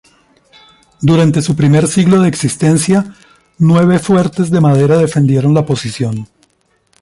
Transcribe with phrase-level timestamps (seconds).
[1.01, 3.13] Durante su primer siglo de existencia,
[3.59, 6.27] nueve fuertes de madera defendieron la posición.